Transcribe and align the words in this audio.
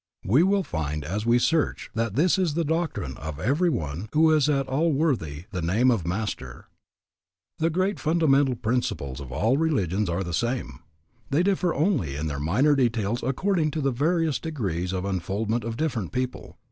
We 0.25 0.41
will 0.41 0.63
find 0.63 1.03
as 1.03 1.27
we 1.27 1.37
search 1.37 1.91
that 1.93 2.15
this 2.15 2.39
is 2.39 2.55
the 2.55 2.63
doctrine 2.63 3.17
of 3.17 3.39
every 3.39 3.69
one 3.69 4.09
who 4.13 4.31
is 4.31 4.49
at 4.49 4.67
all 4.67 4.91
worthy 4.91 5.43
the 5.51 5.61
name 5.61 5.91
of 5.91 6.07
master. 6.07 6.65
The 7.59 7.69
great 7.69 7.99
fundamental 7.99 8.55
principles 8.55 9.19
of 9.19 9.31
all 9.31 9.57
religions 9.59 10.09
are 10.09 10.23
the 10.23 10.33
same. 10.33 10.79
They 11.29 11.43
differ 11.43 11.75
only 11.75 12.15
in 12.15 12.25
their 12.25 12.39
minor 12.39 12.75
details 12.75 13.21
according 13.21 13.69
to 13.77 13.81
the 13.81 13.91
various 13.91 14.39
degrees 14.39 14.91
of 14.91 15.05
unfoldment 15.05 15.63
of 15.63 15.77
different 15.77 16.11
people. 16.11 16.57